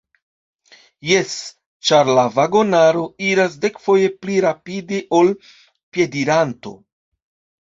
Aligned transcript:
Jes, 1.09 1.35
ĉar 1.89 2.09
la 2.19 2.23
vagonaro 2.37 3.03
iras 3.27 3.59
dekfoje 3.67 4.09
pli 4.23 4.39
rapide 4.47 5.03
ol 5.21 5.31
piediranto. 5.61 6.75